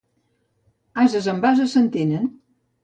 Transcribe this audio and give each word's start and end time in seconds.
Ases 1.03 1.31
amb 1.35 1.47
ases 1.53 1.77
s'entenen. 1.77 2.29